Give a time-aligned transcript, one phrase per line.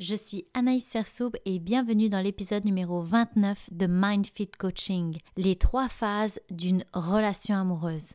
[0.00, 5.86] Je suis Anaïs Sersoub et bienvenue dans l'épisode numéro 29 de MindFit Coaching, les trois
[5.86, 8.14] phases d'une relation amoureuse.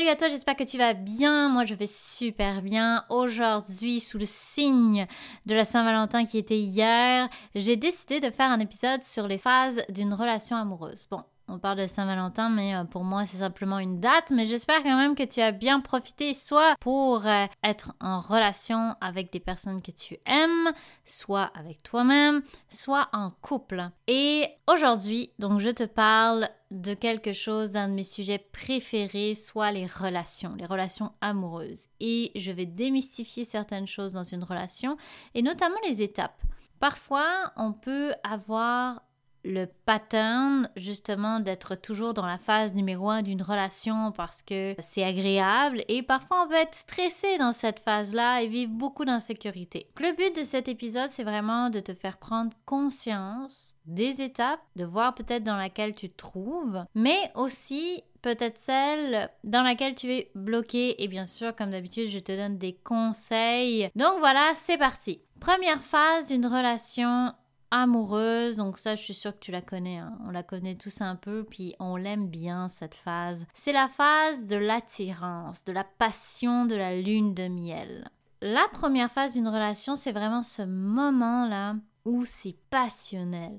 [0.00, 1.50] Salut à toi, j'espère que tu vas bien.
[1.50, 3.04] Moi, je vais super bien.
[3.10, 5.06] Aujourd'hui, sous le signe
[5.44, 9.84] de la Saint-Valentin qui était hier, j'ai décidé de faire un épisode sur les phases
[9.90, 11.06] d'une relation amoureuse.
[11.10, 14.30] Bon, on parle de Saint-Valentin, mais euh, pour moi, c'est simplement une date.
[14.32, 18.94] Mais j'espère quand même que tu as bien profité, soit pour euh, être en relation
[19.00, 20.70] avec des personnes que tu aimes,
[21.04, 23.90] soit avec toi-même, soit en couple.
[24.06, 29.72] Et aujourd'hui, donc, je te parle de quelque chose d'un de mes sujets préférés, soit
[29.72, 31.88] les relations, les relations amoureuses.
[31.98, 34.96] Et je vais démystifier certaines choses dans une relation,
[35.34, 36.40] et notamment les étapes.
[36.78, 39.02] Parfois, on peut avoir
[39.44, 45.04] le pattern justement d'être toujours dans la phase numéro un d'une relation parce que c'est
[45.04, 49.86] agréable et parfois on peut être stressé dans cette phase-là et vivre beaucoup d'insécurité.
[49.98, 54.84] Le but de cet épisode c'est vraiment de te faire prendre conscience des étapes, de
[54.84, 60.30] voir peut-être dans laquelle tu te trouves, mais aussi peut-être celle dans laquelle tu es
[60.34, 63.90] bloqué et bien sûr comme d'habitude je te donne des conseils.
[63.96, 65.20] Donc voilà, c'est parti.
[65.40, 67.32] Première phase d'une relation
[67.70, 70.18] amoureuse, donc ça je suis sûre que tu la connais, hein.
[70.26, 73.46] on la connaît tous un peu, puis on l'aime bien cette phase.
[73.54, 78.10] C'est la phase de l'attirance, de la passion de la lune de miel.
[78.42, 83.58] La première phase d'une relation, c'est vraiment ce moment-là où c'est passionnel,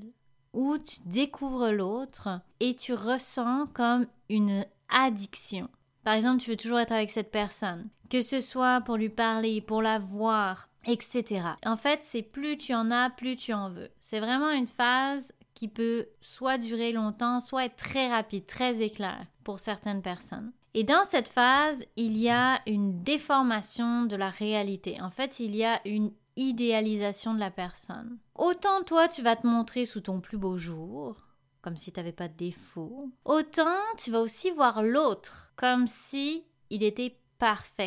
[0.53, 5.69] où tu découvres l'autre et tu ressens comme une addiction.
[6.03, 9.61] Par exemple, tu veux toujours être avec cette personne, que ce soit pour lui parler,
[9.61, 11.45] pour la voir, etc.
[11.65, 13.89] En fait, c'est plus tu en as, plus tu en veux.
[13.99, 19.25] C'est vraiment une phase qui peut soit durer longtemps, soit être très rapide, très éclair
[19.43, 20.51] pour certaines personnes.
[20.73, 25.01] Et dans cette phase, il y a une déformation de la réalité.
[25.01, 28.17] En fait, il y a une idéalisation de la personne.
[28.35, 31.17] Autant toi, tu vas te montrer sous ton plus beau jour,
[31.61, 36.45] comme si tu n'avais pas de défaut, autant tu vas aussi voir l'autre comme si
[36.69, 37.17] il était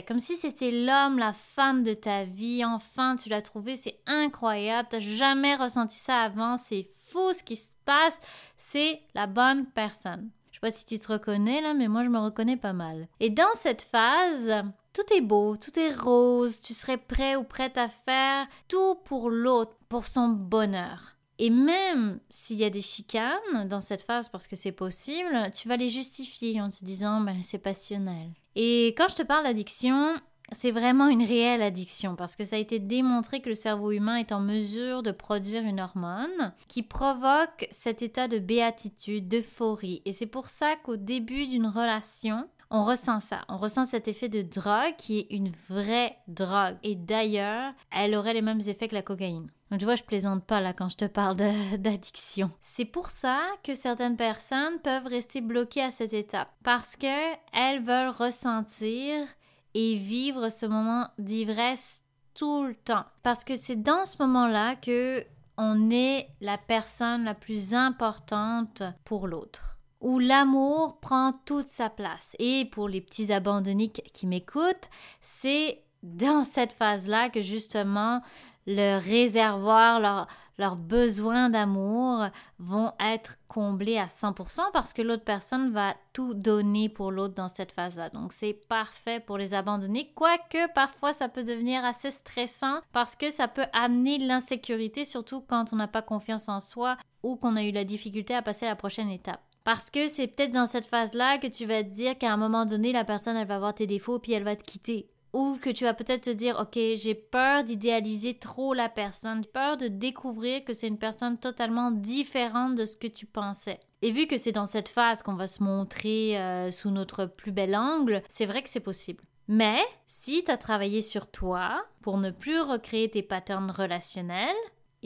[0.07, 2.65] comme si c'était l'homme, la femme de ta vie.
[2.65, 4.89] Enfin, tu l'as trouvé, c'est incroyable.
[4.91, 8.21] T'as jamais ressenti ça avant, c'est fou ce qui se passe.
[8.57, 10.31] C'est la bonne personne.
[10.51, 13.07] Je sais pas si tu te reconnais là, mais moi je me reconnais pas mal.
[13.21, 14.53] Et dans cette phase,
[14.93, 19.31] tout est beau, tout est rose, tu serais prêt ou prête à faire tout pour
[19.31, 21.17] l'autre, pour son bonheur.
[21.39, 25.69] Et même s'il y a des chicanes dans cette phase, parce que c'est possible, tu
[25.69, 28.31] vas les justifier en te disant ben, c'est passionnel.
[28.57, 30.15] Et quand je te parle d'addiction,
[30.53, 34.17] c'est vraiment une réelle addiction parce que ça a été démontré que le cerveau humain
[34.17, 40.03] est en mesure de produire une hormone qui provoque cet état de béatitude, d'euphorie.
[40.05, 43.45] Et c'est pour ça qu'au début d'une relation, on ressent ça.
[43.49, 46.77] On ressent cet effet de drogue qui est une vraie drogue.
[46.83, 49.51] Et d'ailleurs, elle aurait les mêmes effets que la cocaïne.
[49.71, 51.37] Donc tu vois, je plaisante pas là quand je te parle
[51.79, 52.51] d'addiction.
[52.61, 57.83] C'est pour ça que certaines personnes peuvent rester bloquées à cette étape parce que elles
[57.83, 59.27] veulent ressentir
[59.75, 62.05] et vivre ce moment d'ivresse
[62.35, 63.05] tout le temps.
[63.23, 65.25] Parce que c'est dans ce moment-là que
[65.57, 69.74] on est la personne la plus importante pour l'autre
[70.05, 72.37] où l'amour prend toute sa place.
[72.39, 74.91] Et pour les petits abandonnés qui m'écoutent,
[75.23, 78.21] c'est dans cette phase-là que justement
[78.67, 80.29] le réservoir,
[80.59, 82.27] leurs besoins d'amour
[82.59, 87.49] vont être comblés à 100% parce que l'autre personne va tout donner pour l'autre dans
[87.49, 88.11] cette phase-là.
[88.11, 93.31] Donc c'est parfait pour les abandonner, quoique parfois ça peut devenir assez stressant parce que
[93.31, 97.65] ça peut amener l'insécurité, surtout quand on n'a pas confiance en soi ou qu'on a
[97.65, 99.41] eu la difficulté à passer la prochaine étape.
[99.65, 102.67] Parce que c'est peut-être dans cette phase-là que tu vas te dire qu'à un moment
[102.67, 105.09] donné, la personne, elle va voir tes défauts puis elle va te quitter.
[105.33, 109.51] Ou que tu vas peut-être te dire, OK, j'ai peur d'idéaliser trop la personne, j'ai
[109.51, 113.81] peur de découvrir que c'est une personne totalement différente de ce que tu pensais.
[114.03, 117.51] Et vu que c'est dans cette phase qu'on va se montrer euh, sous notre plus
[117.51, 119.25] bel angle, c'est vrai que c'est possible.
[119.49, 124.55] Mais si tu as travaillé sur toi pour ne plus recréer tes patterns relationnels,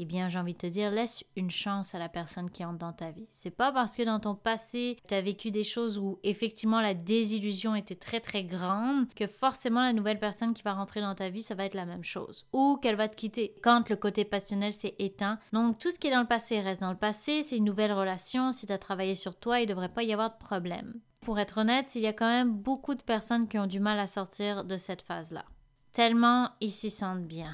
[0.01, 2.79] eh bien, j'ai envie de te dire, laisse une chance à la personne qui entre
[2.79, 3.27] dans ta vie.
[3.33, 6.95] C'est pas parce que dans ton passé, tu as vécu des choses où effectivement la
[6.95, 11.31] désillusion était très très grande que forcément la nouvelle personne qui va rentrer dans ta
[11.31, 14.25] vie, ça va être la même chose ou qu'elle va te quitter quand le côté
[14.25, 15.41] passionnel s'est éteint.
[15.53, 17.93] Donc, tout ce qui est dans le passé reste dans le passé, c'est une nouvelle
[17.93, 18.53] relation.
[18.53, 21.01] Si tu as travaillé sur toi, il devrait pas y avoir de problème.
[21.23, 23.99] Pour être honnête, il y a quand même beaucoup de personnes qui ont du mal
[23.99, 25.45] à sortir de cette phase-là.
[25.91, 27.53] Tellement ils s'y sentent bien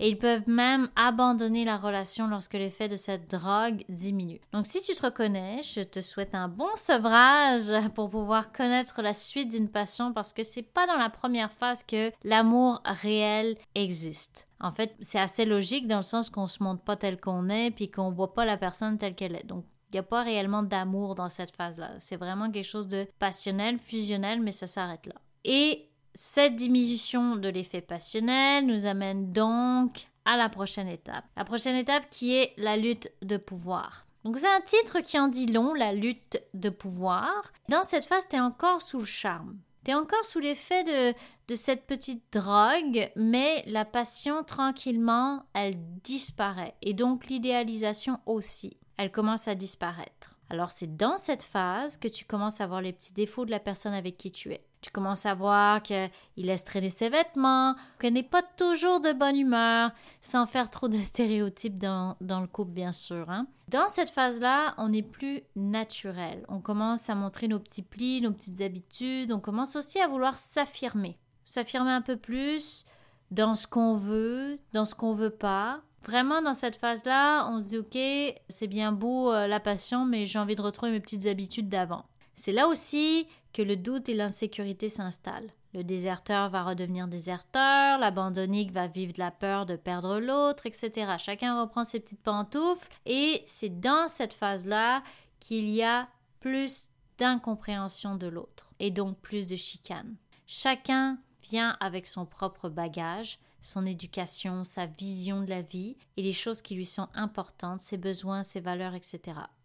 [0.00, 4.40] et ils peuvent même abandonner la relation lorsque l'effet de cette drogue diminue.
[4.52, 9.14] Donc si tu te reconnais, je te souhaite un bon sevrage pour pouvoir connaître la
[9.14, 14.48] suite d'une passion parce que c'est pas dans la première phase que l'amour réel existe.
[14.60, 17.70] En fait, c'est assez logique dans le sens qu'on se montre pas tel qu'on est
[17.70, 19.46] puis qu'on voit pas la personne telle qu'elle est.
[19.46, 21.92] Donc il n'y a pas réellement d'amour dans cette phase-là.
[21.98, 25.14] C'est vraiment quelque chose de passionnel, fusionnel, mais ça s'arrête là.
[25.44, 31.26] Et cette diminution de l'effet passionnel nous amène donc à la prochaine étape.
[31.36, 34.06] La prochaine étape qui est la lutte de pouvoir.
[34.24, 37.52] Donc c'est un titre qui en dit long, la lutte de pouvoir.
[37.68, 39.58] Dans cette phase, tu es encore sous le charme.
[39.84, 41.14] Tu es encore sous l'effet de,
[41.48, 46.74] de cette petite drogue, mais la passion, tranquillement, elle disparaît.
[46.80, 50.38] Et donc l'idéalisation aussi, elle commence à disparaître.
[50.48, 53.60] Alors c'est dans cette phase que tu commences à voir les petits défauts de la
[53.60, 54.64] personne avec qui tu es.
[54.86, 59.36] Tu commences à voir qu'il laisse traîner ses vêtements, qu'elle n'est pas toujours de bonne
[59.36, 59.90] humeur,
[60.20, 63.28] sans faire trop de stéréotypes dans, le couple, bien sûr.
[63.28, 63.48] Hein.
[63.66, 66.44] Dans cette phase-là, on n'est plus naturel.
[66.46, 69.32] On commence à montrer nos petits plis, nos petites habitudes.
[69.32, 71.18] On commence aussi à vouloir s'affirmer.
[71.44, 72.84] S'affirmer un peu plus
[73.32, 75.80] dans ce qu'on veut, dans ce qu'on veut pas.
[76.04, 80.26] Vraiment, dans cette phase-là, on se dit, OK, c'est bien beau euh, la passion, mais
[80.26, 82.04] j'ai envie de retrouver mes petites habitudes d'avant.
[82.36, 83.26] C'est là aussi
[83.56, 85.50] que le doute et l'insécurité s'installent.
[85.72, 91.14] Le déserteur va redevenir déserteur, l'abandonnique va vivre de la peur de perdre l'autre, etc.
[91.18, 95.02] Chacun reprend ses petites pantoufles et c'est dans cette phase-là
[95.40, 96.06] qu'il y a
[96.38, 100.16] plus d'incompréhension de l'autre et donc plus de chicane.
[100.46, 106.34] Chacun vient avec son propre bagage, son éducation, sa vision de la vie et les
[106.34, 109.20] choses qui lui sont importantes, ses besoins, ses valeurs, etc.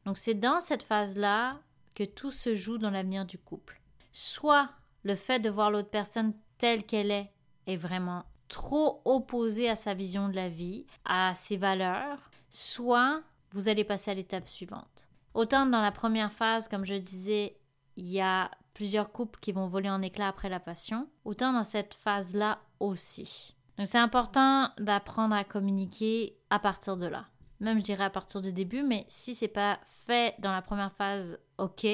[0.05, 1.59] Donc c'est dans cette phase-là
[1.93, 3.80] que tout se joue dans l'avenir du couple.
[4.11, 4.69] Soit
[5.03, 7.31] le fait de voir l'autre personne telle qu'elle est
[7.67, 13.21] est vraiment trop opposé à sa vision de la vie, à ses valeurs, soit
[13.51, 15.07] vous allez passer à l'étape suivante.
[15.33, 17.57] Autant dans la première phase, comme je disais,
[17.95, 21.63] il y a plusieurs couples qui vont voler en éclats après la passion, autant dans
[21.63, 23.55] cette phase-là aussi.
[23.77, 27.27] Donc c'est important d'apprendre à communiquer à partir de là
[27.61, 30.91] même je dirais à partir du début, mais si c'est pas fait dans la première
[30.91, 31.87] phase, ok.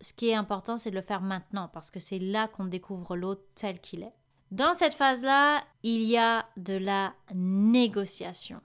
[0.00, 3.16] Ce qui est important, c'est de le faire maintenant parce que c'est là qu'on découvre
[3.16, 4.14] l'autre tel qu'il est.
[4.50, 8.60] Dans cette phase-là, il y a de la négociation.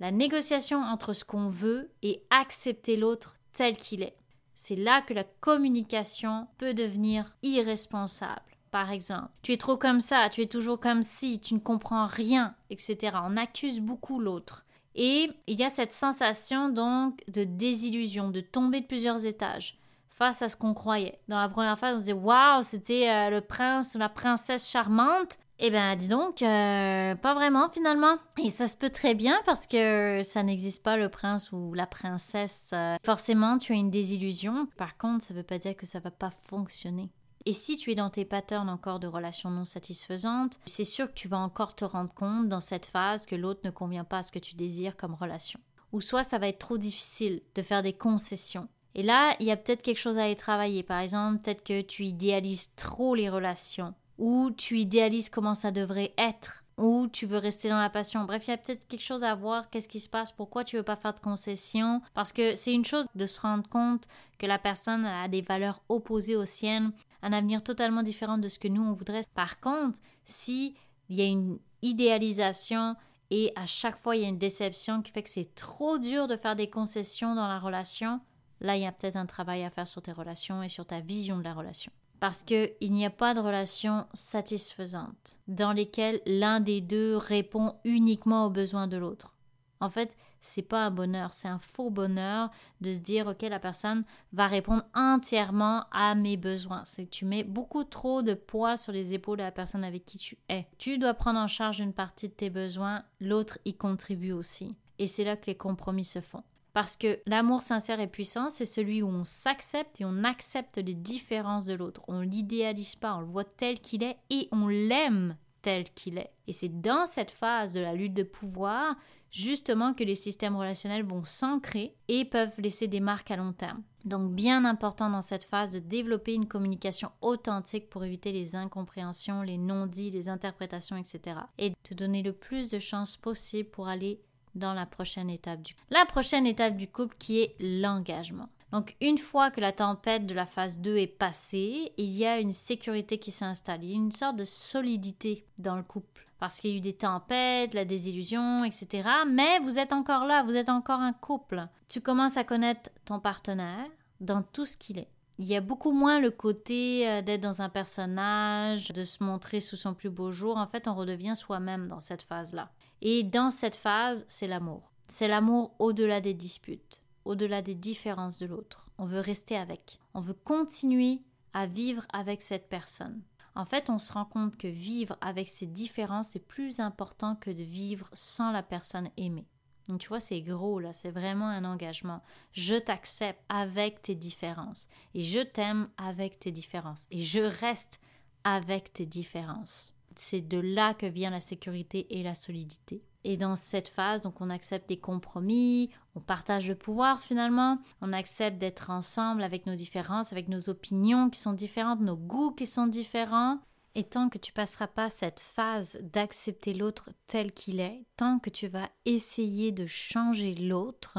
[0.00, 4.16] La négociation entre ce qu'on veut et accepter l'autre tel qu'il est.
[4.54, 8.42] C'est là que la communication peut devenir irresponsable.
[8.70, 12.06] Par exemple, tu es trop comme ça, tu es toujours comme si, tu ne comprends
[12.06, 13.16] rien, etc.
[13.24, 14.66] On accuse beaucoup l'autre.
[14.94, 19.79] Et il y a cette sensation donc de désillusion, de tomber de plusieurs étages
[20.20, 21.18] face à ce qu'on croyait.
[21.28, 25.38] Dans la première phase, on se disait waouh, c'était euh, le prince, la princesse charmante.
[25.58, 28.18] Eh bien, dis donc, euh, pas vraiment finalement.
[28.42, 31.86] Et ça se peut très bien parce que ça n'existe pas le prince ou la
[31.86, 32.70] princesse.
[32.74, 34.68] Euh, forcément, tu as une désillusion.
[34.76, 37.10] Par contre, ça ne veut pas dire que ça va pas fonctionner.
[37.46, 41.14] Et si tu es dans tes patterns encore de relations non satisfaisantes, c'est sûr que
[41.14, 44.22] tu vas encore te rendre compte dans cette phase que l'autre ne convient pas à
[44.22, 45.60] ce que tu désires comme relation.
[45.92, 48.68] Ou soit ça va être trop difficile de faire des concessions.
[48.94, 50.82] Et là, il y a peut-être quelque chose à y travailler.
[50.82, 56.12] Par exemple, peut-être que tu idéalises trop les relations, ou tu idéalises comment ça devrait
[56.18, 58.24] être, ou tu veux rester dans la passion.
[58.24, 60.76] Bref, il y a peut-être quelque chose à voir, qu'est-ce qui se passe, pourquoi tu
[60.76, 62.00] veux pas faire de concessions.
[62.14, 64.04] Parce que c'est une chose de se rendre compte
[64.38, 66.92] que la personne a des valeurs opposées aux siennes,
[67.22, 69.20] un avenir totalement différent de ce que nous on voudrait.
[69.34, 70.74] Par contre, si
[71.10, 72.96] il y a une idéalisation
[73.30, 76.28] et à chaque fois il y a une déception qui fait que c'est trop dur
[76.28, 78.20] de faire des concessions dans la relation,
[78.60, 81.00] là il y a peut-être un travail à faire sur tes relations et sur ta
[81.00, 81.92] vision de la relation.
[82.20, 88.44] Parce qu'il n'y a pas de relation satisfaisante dans lesquelles l'un des deux répond uniquement
[88.44, 89.34] aux besoins de l'autre.
[89.80, 92.50] En fait, c'est pas un bonheur, c'est un faux bonheur
[92.80, 96.82] de se dire ok la personne va répondre entièrement à mes besoins.
[96.84, 100.18] C'est tu mets beaucoup trop de poids sur les épaules de la personne avec qui
[100.18, 100.66] tu es.
[100.78, 104.76] Tu dois prendre en charge une partie de tes besoins, l'autre y contribue aussi.
[104.98, 106.44] Et c'est là que les compromis se font.
[106.72, 110.94] Parce que l'amour sincère et puissant, c'est celui où on s'accepte et on accepte les
[110.94, 112.02] différences de l'autre.
[112.08, 116.32] On l'idéalise pas, on le voit tel qu'il est et on l'aime tel qu'il est.
[116.46, 118.96] Et c'est dans cette phase de la lutte de pouvoir
[119.30, 123.82] justement que les systèmes relationnels vont s'ancrer et peuvent laisser des marques à long terme.
[124.04, 129.42] Donc bien important dans cette phase de développer une communication authentique pour éviter les incompréhensions,
[129.42, 131.36] les non-dits, les interprétations, etc.
[131.58, 134.20] Et te donner le plus de chances possible pour aller
[134.54, 138.48] dans la prochaine étape du La prochaine étape du couple qui est l'engagement.
[138.72, 142.38] Donc une fois que la tempête de la phase 2 est passée, il y a
[142.38, 146.26] une sécurité qui y a une sorte de solidité dans le couple.
[146.38, 149.08] Parce qu'il y a eu des tempêtes, la désillusion, etc.
[149.28, 151.66] Mais vous êtes encore là, vous êtes encore un couple.
[151.88, 153.86] Tu commences à connaître ton partenaire
[154.20, 155.10] dans tout ce qu'il est.
[155.38, 159.60] Il y a beaucoup moins le côté euh, d'être dans un personnage, de se montrer
[159.60, 160.58] sous son plus beau jour.
[160.58, 162.70] En fait, on redevient soi-même dans cette phase-là.
[163.02, 164.92] Et dans cette phase, c'est l'amour.
[165.08, 168.88] C'est l'amour au-delà des disputes, au-delà des différences de l'autre.
[168.98, 169.98] On veut rester avec.
[170.14, 173.22] On veut continuer à vivre avec cette personne.
[173.54, 177.50] En fait, on se rend compte que vivre avec ces différences est plus important que
[177.50, 179.48] de vivre sans la personne aimée.
[179.88, 182.22] Donc, tu vois, c'est gros, là, c'est vraiment un engagement.
[182.52, 188.00] Je t'accepte avec tes différences et je t'aime avec tes différences et je reste
[188.44, 193.02] avec tes différences c'est de là que vient la sécurité et la solidité.
[193.24, 198.12] Et dans cette phase, donc on accepte des compromis, on partage le pouvoir finalement, on
[198.12, 202.66] accepte d'être ensemble avec nos différences, avec nos opinions qui sont différentes, nos goûts qui
[202.66, 203.58] sont différents.
[203.94, 208.48] Et tant que tu passeras pas cette phase d'accepter l'autre tel qu'il est, tant que
[208.48, 211.18] tu vas essayer de changer l'autre,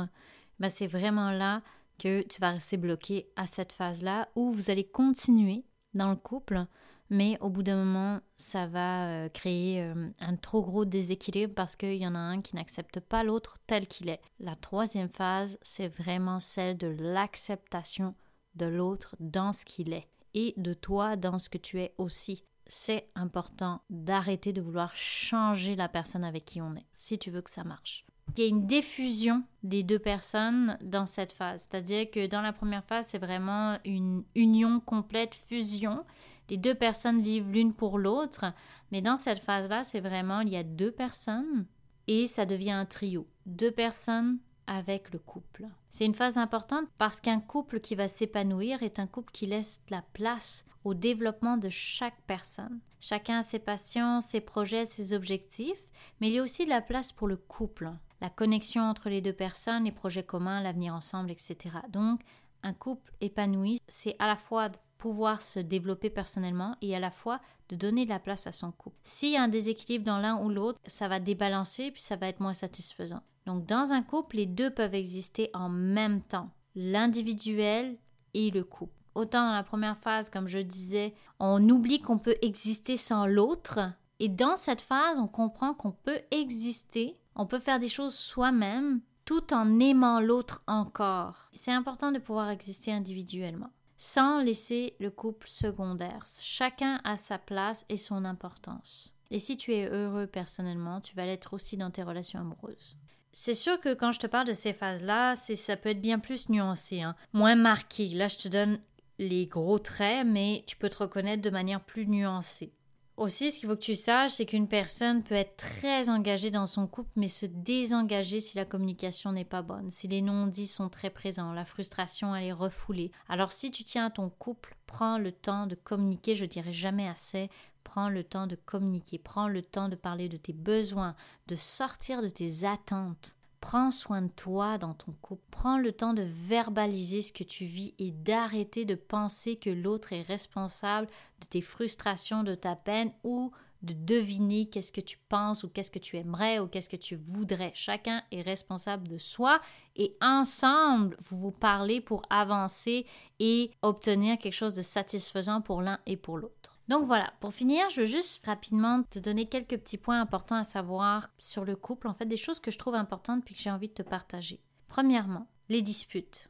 [0.59, 1.61] ben c'est vraiment là
[1.99, 6.65] que tu vas rester bloqué à cette phase-là où vous allez continuer dans le couple
[7.11, 11.75] mais au bout d'un moment, ça va euh, créer euh, un trop gros déséquilibre parce
[11.75, 14.21] qu'il y en a un qui n'accepte pas l'autre tel qu'il est.
[14.39, 18.15] La troisième phase, c'est vraiment celle de l'acceptation
[18.55, 22.45] de l'autre dans ce qu'il est et de toi dans ce que tu es aussi.
[22.65, 27.41] C'est important d'arrêter de vouloir changer la personne avec qui on est, si tu veux
[27.41, 28.05] que ça marche.
[28.37, 31.67] Il y a une diffusion des deux personnes dans cette phase.
[31.69, 36.05] C'est-à-dire que dans la première phase, c'est vraiment une union complète, fusion.
[36.51, 38.43] Les deux personnes vivent l'une pour l'autre,
[38.91, 41.65] mais dans cette phase-là, c'est vraiment, il y a deux personnes
[42.07, 43.25] et ça devient un trio.
[43.45, 45.69] Deux personnes avec le couple.
[45.89, 49.79] C'est une phase importante parce qu'un couple qui va s'épanouir est un couple qui laisse
[49.89, 52.81] la place au développement de chaque personne.
[52.99, 55.85] Chacun a ses passions, ses projets, ses objectifs,
[56.19, 59.21] mais il y a aussi de la place pour le couple, la connexion entre les
[59.21, 61.57] deux personnes, les projets communs, l'avenir ensemble, etc.
[61.89, 62.21] Donc,
[62.63, 67.41] un couple épanoui, c'est à la fois pouvoir se développer personnellement et à la fois
[67.69, 68.97] de donner de la place à son couple.
[69.01, 72.27] S'il y a un déséquilibre dans l'un ou l'autre, ça va débalancer puis ça va
[72.27, 73.23] être moins satisfaisant.
[73.47, 77.97] Donc dans un couple, les deux peuvent exister en même temps, l'individuel
[78.35, 78.93] et le couple.
[79.15, 83.79] Autant dans la première phase, comme je disais, on oublie qu'on peut exister sans l'autre
[84.19, 89.01] et dans cette phase, on comprend qu'on peut exister, on peut faire des choses soi-même
[89.31, 91.47] tout en aimant l'autre encore.
[91.53, 96.25] C'est important de pouvoir exister individuellement sans laisser le couple secondaire.
[96.41, 99.15] Chacun a sa place et son importance.
[99.29, 102.97] Et si tu es heureux personnellement, tu vas l'être aussi dans tes relations amoureuses.
[103.31, 106.49] C'est sûr que quand je te parle de ces phases-là, ça peut être bien plus
[106.49, 107.15] nuancé, hein.
[107.31, 108.09] moins marqué.
[108.09, 108.81] Là, je te donne
[109.17, 112.73] les gros traits, mais tu peux te reconnaître de manière plus nuancée.
[113.21, 116.65] Aussi, ce qu'il faut que tu saches, c'est qu'une personne peut être très engagée dans
[116.65, 120.89] son couple, mais se désengager si la communication n'est pas bonne, si les non-dits sont
[120.89, 123.11] très présents, la frustration, elle est refoulée.
[123.29, 127.07] Alors, si tu tiens à ton couple, prends le temps de communiquer, je dirais jamais
[127.07, 127.51] assez,
[127.83, 131.13] prends le temps de communiquer, prends le temps de parler de tes besoins,
[131.45, 133.35] de sortir de tes attentes.
[133.61, 135.43] Prends soin de toi dans ton couple.
[135.51, 140.13] Prends le temps de verbaliser ce que tu vis et d'arrêter de penser que l'autre
[140.13, 141.07] est responsable
[141.39, 143.51] de tes frustrations, de ta peine ou
[143.83, 147.15] de deviner qu'est-ce que tu penses ou qu'est-ce que tu aimerais ou qu'est-ce que tu
[147.15, 147.71] voudrais.
[147.73, 149.61] Chacun est responsable de soi
[149.95, 153.05] et ensemble, vous vous parlez pour avancer
[153.39, 156.79] et obtenir quelque chose de satisfaisant pour l'un et pour l'autre.
[156.91, 160.65] Donc voilà, pour finir, je veux juste rapidement te donner quelques petits points importants à
[160.65, 163.71] savoir sur le couple, en fait des choses que je trouve importantes puis que j'ai
[163.71, 164.59] envie de te partager.
[164.89, 166.49] Premièrement, les disputes.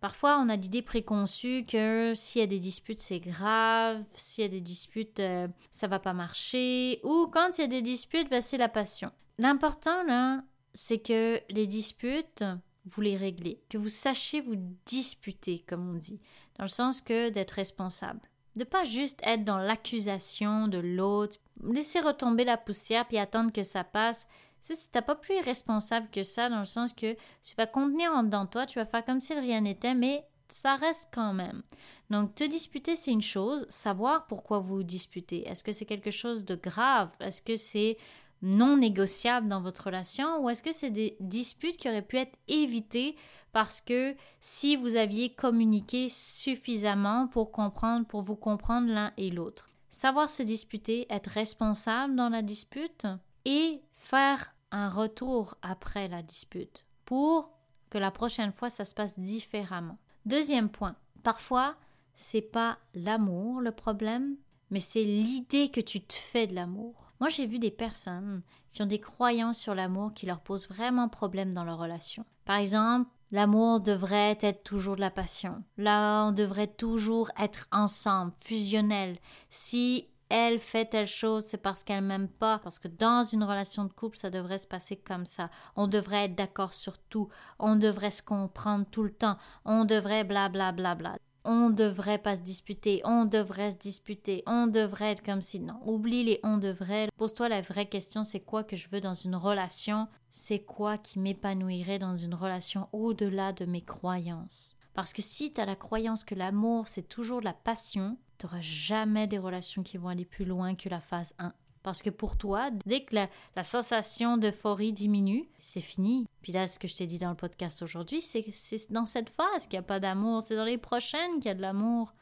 [0.00, 4.46] Parfois, on a l'idée préconçue que s'il y a des disputes, c'est grave, s'il y
[4.46, 8.28] a des disputes, euh, ça va pas marcher, ou quand il y a des disputes,
[8.28, 9.10] ben, c'est la passion.
[9.38, 10.42] L'important, là,
[10.74, 12.44] c'est que les disputes,
[12.84, 16.20] vous les réglez, que vous sachiez vous disputer, comme on dit,
[16.58, 18.20] dans le sens que d'être responsable
[18.58, 23.62] de pas juste être dans l'accusation de l'autre, laisser retomber la poussière puis attendre que
[23.62, 24.28] ça passe,
[24.64, 28.24] tu n'es pas plus irresponsable que ça, dans le sens que tu vas contenir en
[28.24, 31.62] dedans de toi, tu vas faire comme si rien n'était, mais ça reste quand même.
[32.10, 33.66] Donc, te disputer, c'est une chose.
[33.68, 35.46] Savoir pourquoi vous disputez.
[35.46, 37.12] Est-ce que c'est quelque chose de grave?
[37.20, 37.98] Est-ce que c'est
[38.40, 40.42] non négociable dans votre relation?
[40.42, 43.16] Ou est-ce que c'est des disputes qui auraient pu être évitées
[43.52, 49.70] parce que si vous aviez communiqué suffisamment pour comprendre, pour vous comprendre l'un et l'autre.
[49.88, 53.06] Savoir se disputer, être responsable dans la dispute
[53.44, 57.52] et faire un retour après la dispute pour
[57.88, 59.98] que la prochaine fois ça se passe différemment.
[60.26, 61.76] Deuxième point, parfois
[62.14, 64.36] c'est pas l'amour le problème,
[64.70, 67.08] mais c'est l'idée que tu te fais de l'amour.
[67.20, 71.08] Moi, j'ai vu des personnes qui ont des croyances sur l'amour qui leur posent vraiment
[71.08, 72.24] problème dans leur relation.
[72.44, 75.62] Par exemple, l'amour devrait être toujours de la passion.
[75.76, 79.18] Là, on devrait toujours être ensemble, fusionnel.
[79.48, 82.58] Si elle fait telle chose, c'est parce qu'elle m'aime pas.
[82.58, 85.50] Parce que dans une relation de couple, ça devrait se passer comme ça.
[85.76, 87.28] On devrait être d'accord sur tout.
[87.58, 89.38] On devrait se comprendre tout le temps.
[89.64, 91.16] On devrait bla bla bla bla
[91.48, 95.60] on devrait pas se disputer, on devrait se disputer, on devrait être comme si.
[95.60, 97.08] Non, oublie les on devrait.
[97.16, 100.08] Pose-toi la vraie question c'est quoi que je veux dans une relation?
[100.28, 104.76] C'est quoi qui m'épanouirait dans une relation au-delà de mes croyances?
[104.92, 108.60] Parce que si tu as la croyance que l'amour c'est toujours la passion, tu n'auras
[108.60, 111.54] jamais des relations qui vont aller plus loin que la phase 1.
[111.88, 116.26] Parce que pour toi, dès que la, sensation d'euphorie diminue, c'est fini.
[116.42, 119.06] Puis là, ce que je t'ai dit dans le podcast aujourd'hui, c'est que c'est dans
[119.06, 121.62] cette phase qu'il n'y a pas d'amour, c'est dans les prochaines qu'il y a de
[121.62, 122.12] l'amour.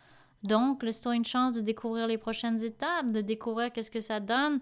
[0.44, 4.60] Donc, laisse-toi une chance de découvrir les prochaines étapes, de découvrir qu'est-ce que ça donne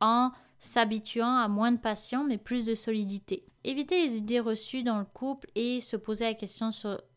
[0.00, 3.44] en s'habituant à moins de passion, mais plus de solidité.
[3.62, 6.70] Éviter les idées reçues dans le couple et se poser la question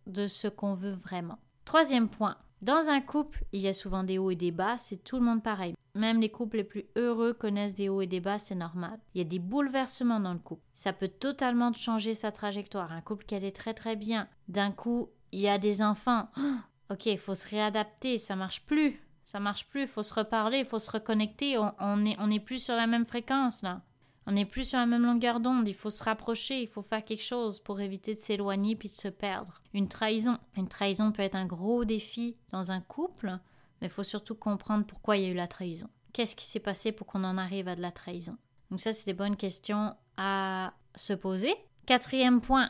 [0.07, 1.39] de ce qu'on veut vraiment.
[1.63, 5.01] Troisième point, dans un couple, il y a souvent des hauts et des bas, c'est
[5.05, 5.73] tout le monde pareil.
[5.99, 8.97] Même les couples les plus heureux connaissent des hauts et des bas, c'est normal.
[9.13, 10.63] Il y a des bouleversements dans le couple.
[10.71, 12.93] Ça peut totalement changer sa trajectoire.
[12.93, 16.29] Un couple qui allait très très bien, d'un coup, il y a des enfants.
[16.89, 19.01] ok, il faut se réadapter, ça marche plus.
[19.25, 21.57] Ça marche plus, il faut se reparler, il faut se reconnecter.
[21.57, 23.81] On, n'est on est plus sur la même fréquence là.
[24.25, 27.03] On n'est plus sur la même longueur d'onde, il faut se rapprocher, il faut faire
[27.03, 29.61] quelque chose pour éviter de s'éloigner puis de se perdre.
[29.73, 30.37] Une trahison.
[30.55, 33.37] Une trahison peut être un gros défi dans un couple,
[33.81, 35.89] mais il faut surtout comprendre pourquoi il y a eu la trahison.
[36.13, 38.37] Qu'est-ce qui s'est passé pour qu'on en arrive à de la trahison?
[38.69, 41.53] Donc ça, c'est des bonnes questions à se poser.
[41.85, 42.69] Quatrième point,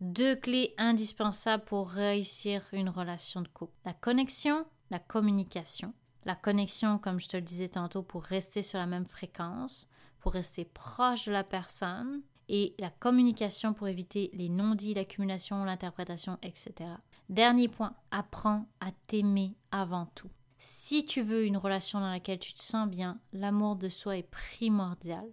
[0.00, 3.72] deux clés indispensables pour réussir une relation de couple.
[3.84, 5.94] La connexion, la communication.
[6.24, 9.88] La connexion, comme je te le disais tantôt, pour rester sur la même fréquence
[10.20, 16.38] pour rester proche de la personne et la communication pour éviter les non-dits, l'accumulation, l'interprétation,
[16.42, 16.90] etc.
[17.28, 20.30] Dernier point, apprends à t'aimer avant tout.
[20.60, 24.28] Si tu veux une relation dans laquelle tu te sens bien, l'amour de soi est
[24.28, 25.24] primordial.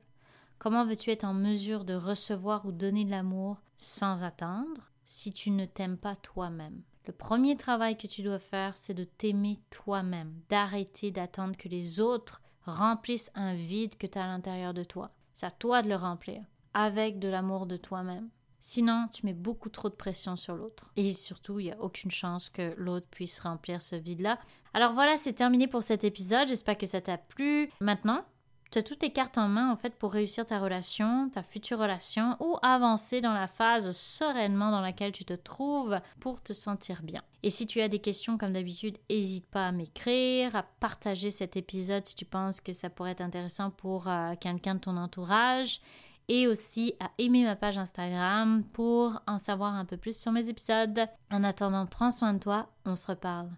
[0.59, 5.49] Comment veux-tu être en mesure de recevoir ou donner de l'amour sans attendre si tu
[5.49, 6.83] ne t'aimes pas toi-même?
[7.07, 11.99] Le premier travail que tu dois faire, c'est de t'aimer toi-même, d'arrêter d'attendre que les
[11.99, 15.09] autres remplissent un vide que tu as à l'intérieur de toi.
[15.33, 16.43] C'est à toi de le remplir
[16.75, 18.29] avec de l'amour de toi-même.
[18.59, 20.91] Sinon, tu mets beaucoup trop de pression sur l'autre.
[20.95, 24.39] Et surtout, il n'y a aucune chance que l'autre puisse remplir ce vide-là.
[24.73, 26.47] Alors voilà, c'est terminé pour cet épisode.
[26.47, 27.69] J'espère que ça t'a plu.
[27.79, 28.25] Maintenant,
[28.71, 31.79] tu as toutes tes cartes en main en fait pour réussir ta relation, ta future
[31.79, 37.01] relation ou avancer dans la phase sereinement dans laquelle tu te trouves pour te sentir
[37.03, 37.21] bien.
[37.43, 41.55] Et si tu as des questions comme d'habitude, n'hésite pas à m'écrire, à partager cet
[41.55, 45.79] épisode si tu penses que ça pourrait être intéressant pour euh, quelqu'un de ton entourage
[46.27, 50.49] et aussi à aimer ma page Instagram pour en savoir un peu plus sur mes
[50.49, 51.07] épisodes.
[51.31, 53.49] En attendant, prends soin de toi, on se reparle.